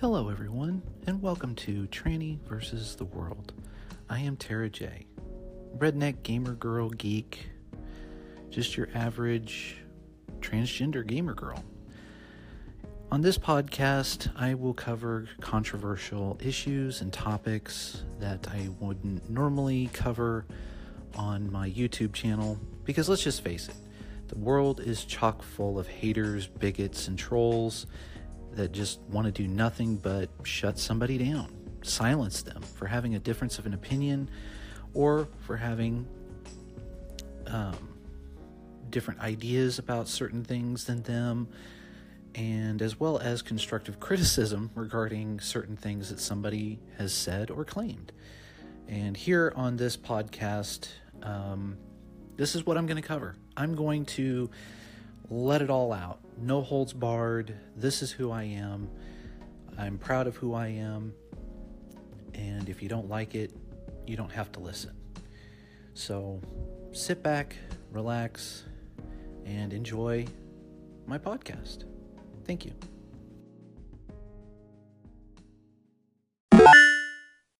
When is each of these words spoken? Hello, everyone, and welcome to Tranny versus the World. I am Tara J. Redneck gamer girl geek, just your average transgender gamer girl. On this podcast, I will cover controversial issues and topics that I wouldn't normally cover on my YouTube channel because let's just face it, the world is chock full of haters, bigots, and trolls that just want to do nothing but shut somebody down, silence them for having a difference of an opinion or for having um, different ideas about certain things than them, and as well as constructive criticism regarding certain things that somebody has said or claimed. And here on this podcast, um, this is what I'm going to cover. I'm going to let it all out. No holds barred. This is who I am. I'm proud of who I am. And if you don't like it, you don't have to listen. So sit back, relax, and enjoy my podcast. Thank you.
Hello, 0.00 0.28
everyone, 0.28 0.80
and 1.08 1.20
welcome 1.20 1.56
to 1.56 1.88
Tranny 1.88 2.38
versus 2.42 2.94
the 2.94 3.04
World. 3.04 3.52
I 4.08 4.20
am 4.20 4.36
Tara 4.36 4.70
J. 4.70 5.08
Redneck 5.76 6.22
gamer 6.22 6.54
girl 6.54 6.88
geek, 6.90 7.48
just 8.48 8.76
your 8.76 8.90
average 8.94 9.78
transgender 10.38 11.04
gamer 11.04 11.34
girl. 11.34 11.64
On 13.10 13.22
this 13.22 13.36
podcast, 13.38 14.30
I 14.36 14.54
will 14.54 14.72
cover 14.72 15.28
controversial 15.40 16.38
issues 16.40 17.00
and 17.00 17.12
topics 17.12 18.04
that 18.20 18.46
I 18.46 18.68
wouldn't 18.78 19.28
normally 19.28 19.90
cover 19.92 20.46
on 21.16 21.50
my 21.50 21.70
YouTube 21.70 22.12
channel 22.12 22.56
because 22.84 23.08
let's 23.08 23.24
just 23.24 23.42
face 23.42 23.66
it, 23.66 23.74
the 24.28 24.38
world 24.38 24.78
is 24.78 25.04
chock 25.04 25.42
full 25.42 25.76
of 25.76 25.88
haters, 25.88 26.46
bigots, 26.46 27.08
and 27.08 27.18
trolls 27.18 27.86
that 28.52 28.72
just 28.72 29.00
want 29.02 29.26
to 29.26 29.32
do 29.32 29.48
nothing 29.48 29.96
but 29.96 30.28
shut 30.42 30.78
somebody 30.78 31.18
down, 31.18 31.52
silence 31.82 32.42
them 32.42 32.62
for 32.62 32.86
having 32.86 33.14
a 33.14 33.18
difference 33.18 33.58
of 33.58 33.66
an 33.66 33.74
opinion 33.74 34.30
or 34.94 35.28
for 35.40 35.56
having 35.56 36.06
um, 37.46 37.88
different 38.90 39.20
ideas 39.20 39.78
about 39.78 40.08
certain 40.08 40.44
things 40.44 40.84
than 40.84 41.02
them, 41.02 41.48
and 42.34 42.82
as 42.82 42.98
well 42.98 43.18
as 43.18 43.42
constructive 43.42 44.00
criticism 44.00 44.70
regarding 44.74 45.40
certain 45.40 45.76
things 45.76 46.08
that 46.10 46.20
somebody 46.20 46.78
has 46.96 47.12
said 47.12 47.50
or 47.50 47.64
claimed. 47.64 48.12
And 48.86 49.16
here 49.16 49.52
on 49.54 49.76
this 49.76 49.96
podcast, 49.96 50.88
um, 51.22 51.76
this 52.36 52.54
is 52.54 52.64
what 52.64 52.78
I'm 52.78 52.86
going 52.86 53.00
to 53.00 53.06
cover. 53.06 53.34
I'm 53.56 53.74
going 53.74 54.06
to 54.06 54.50
let 55.30 55.62
it 55.62 55.70
all 55.70 55.92
out. 55.92 56.20
No 56.38 56.62
holds 56.62 56.92
barred. 56.92 57.54
This 57.76 58.02
is 58.02 58.10
who 58.10 58.30
I 58.30 58.44
am. 58.44 58.88
I'm 59.76 59.98
proud 59.98 60.26
of 60.26 60.36
who 60.36 60.54
I 60.54 60.68
am. 60.68 61.14
And 62.34 62.68
if 62.68 62.82
you 62.82 62.88
don't 62.88 63.08
like 63.08 63.34
it, 63.34 63.52
you 64.06 64.16
don't 64.16 64.32
have 64.32 64.50
to 64.52 64.60
listen. 64.60 64.92
So 65.94 66.40
sit 66.92 67.22
back, 67.22 67.56
relax, 67.90 68.64
and 69.44 69.72
enjoy 69.72 70.26
my 71.06 71.18
podcast. 71.18 71.84
Thank 72.44 72.64
you. 72.64 72.72